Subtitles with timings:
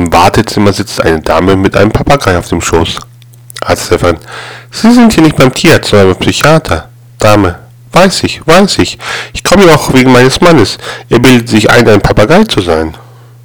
[0.00, 2.96] Im Wartezimmer sitzt eine Dame mit einem Papagei auf dem Schoß.
[3.60, 4.16] Arzt Stefan.
[4.70, 6.88] Sie sind hier nicht beim Tierarzt, sondern beim Psychiater.
[7.18, 7.58] Dame.
[7.92, 8.96] Weiß ich, weiß ich.
[9.34, 10.78] Ich komme ja auch wegen meines Mannes.
[11.10, 12.96] Er bildet sich ein, ein Papagei zu sein.